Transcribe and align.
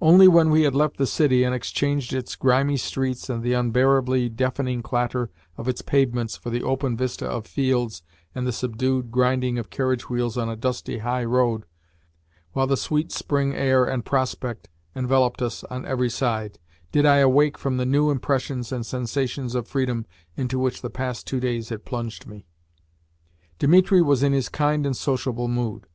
Only 0.00 0.28
when 0.28 0.50
we 0.50 0.62
had 0.62 0.76
left 0.76 0.98
the 0.98 1.06
city 1.08 1.42
and 1.42 1.52
exchanged 1.52 2.12
its 2.12 2.36
grimy 2.36 2.76
streets 2.76 3.28
and 3.28 3.42
the 3.42 3.54
unbearably 3.54 4.28
deafening 4.28 4.82
clatter 4.84 5.32
of 5.56 5.66
its 5.66 5.82
pavements 5.82 6.36
for 6.36 6.48
the 6.48 6.62
open 6.62 6.96
vista 6.96 7.26
of 7.26 7.44
fields 7.44 8.04
and 8.36 8.46
the 8.46 8.52
subdued 8.52 9.10
grinding 9.10 9.58
of 9.58 9.68
carriage 9.68 10.08
wheels 10.08 10.38
on 10.38 10.48
a 10.48 10.54
dusty 10.54 10.98
high 10.98 11.24
road 11.24 11.64
(while 12.52 12.68
the 12.68 12.76
sweet 12.76 13.10
spring 13.10 13.52
air 13.52 13.84
and 13.84 14.04
prospect 14.04 14.68
enveloped 14.94 15.42
us 15.42 15.64
on 15.64 15.84
every 15.84 16.08
side) 16.08 16.60
did 16.92 17.04
I 17.04 17.16
awake 17.16 17.58
from 17.58 17.78
the 17.78 17.84
new 17.84 18.10
impressions 18.12 18.70
and 18.70 18.86
sensations 18.86 19.56
of 19.56 19.66
freedom 19.66 20.06
into 20.36 20.60
which 20.60 20.82
the 20.82 20.88
past 20.88 21.26
two 21.26 21.40
days 21.40 21.70
had 21.70 21.84
plunged 21.84 22.28
me. 22.28 22.46
Dimitri 23.58 24.02
was 24.02 24.22
in 24.22 24.32
his 24.32 24.48
kind 24.48 24.86
and 24.86 24.96
sociable 24.96 25.48
mood. 25.48 25.88